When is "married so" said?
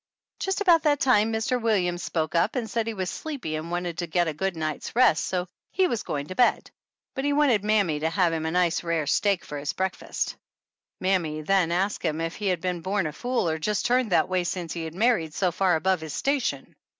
14.95-15.51